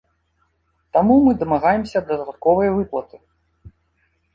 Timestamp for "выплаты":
2.83-3.17